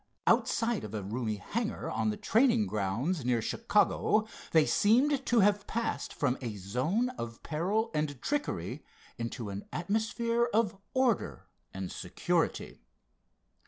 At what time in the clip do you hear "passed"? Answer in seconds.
5.67-6.11